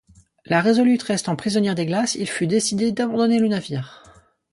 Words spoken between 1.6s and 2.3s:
des glaces il